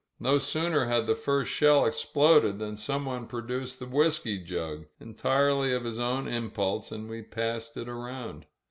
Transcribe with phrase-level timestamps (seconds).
[0.19, 5.73] No sooner had the first shell ex ploded than someone produced the whisky jug, entirely
[5.73, 8.47] of his own impulse, and we passed it around.